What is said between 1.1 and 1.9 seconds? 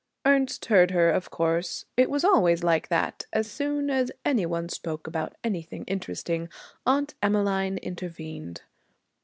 of course.